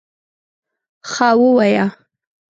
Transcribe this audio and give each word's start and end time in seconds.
_ښه، 1.11 1.29
ووايه! 1.39 1.85